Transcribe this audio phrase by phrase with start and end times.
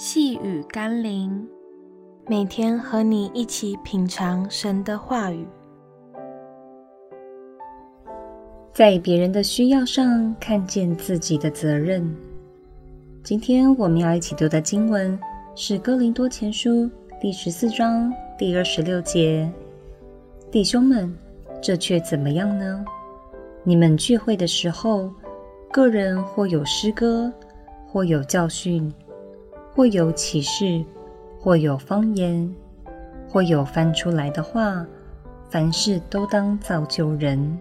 [0.00, 1.44] 细雨甘霖，
[2.28, 5.44] 每天和你一起品尝神的话语，
[8.72, 12.08] 在别人的需要上看见自己的责任。
[13.24, 15.18] 今天我们要一起读的经文
[15.56, 16.84] 是《哥林多前书》
[17.20, 19.50] 第十四章第二十六节。
[20.48, 21.12] 弟兄们，
[21.60, 22.84] 这却怎么样呢？
[23.64, 25.12] 你们聚会的时候，
[25.72, 27.32] 个人或有诗歌，
[27.88, 28.88] 或有教训。
[29.74, 30.84] 或有启示，
[31.40, 32.54] 或有方言，
[33.28, 34.84] 或有翻出来的话，
[35.48, 37.58] 凡事都当造就人。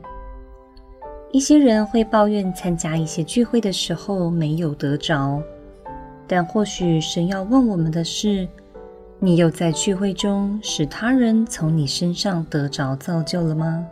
[1.32, 5.42] 一些人会抱怨参加一些聚会的时候没有得着，
[6.26, 8.48] 但或许神要问我们的是：
[9.20, 13.86] 你有在聚会中使他人从你身上得着造就了吗？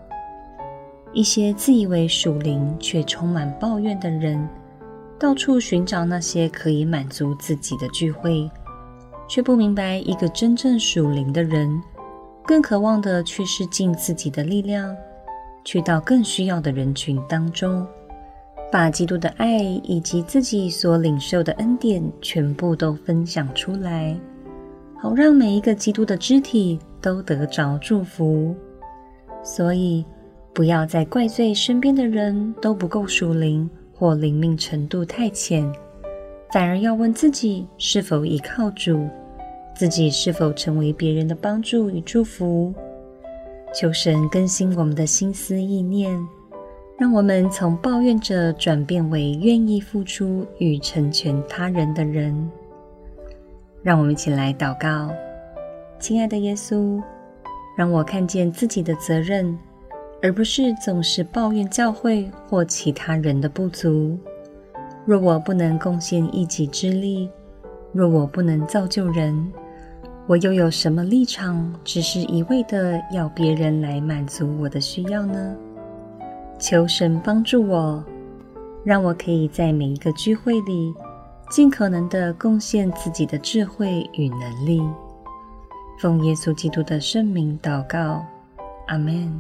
[1.14, 4.48] 一些自以为属灵却充满抱怨的人。
[5.18, 8.50] 到处寻找那些可以满足自己的聚会，
[9.28, 11.82] 却不明白一个真正属灵的人，
[12.46, 14.96] 更渴望的却是尽自己的力量，
[15.64, 17.88] 去到更需要的人群当中，
[18.72, 24.16] 把基督的爱以及自己所领受的恩典全部都分享出来，
[25.00, 28.54] 好让每一个基督的肢体都得着祝福。
[29.44, 30.04] 所以，
[30.54, 33.70] 不要再怪罪身边的人都不够属灵。
[33.98, 35.72] 或灵命程度太浅，
[36.52, 39.08] 反而要问自己是否依靠主，
[39.76, 42.74] 自己是否成为别人的帮助与祝福。
[43.74, 46.18] 求神更新我们的心思意念，
[46.98, 52.50] 让我们从抱怨者转变为愿意付出与成全他人的人。
[53.82, 55.14] 让我们一起来祷告，
[56.00, 57.02] 亲爱的耶稣，
[57.78, 59.58] 让我看见自己的责任。
[60.26, 64.18] 而不是总是抱怨教会或其他人的不足。
[65.06, 67.30] 若我不能贡献一己之力，
[67.92, 69.54] 若我不能造就人，
[70.26, 75.56] 我又有什么立场，只是一味的要别人来满足我的需要呢？
[76.58, 78.04] 求神帮助我，
[78.84, 80.92] 让我可以在每一个聚会里，
[81.52, 84.82] 尽可能的贡献自己的智慧与能力。
[86.00, 88.26] 奉耶稣基督的圣名祷告，
[88.88, 89.40] 阿们。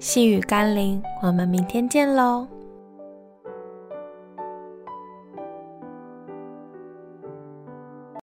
[0.00, 2.46] 细雨甘霖，我们明天见喽。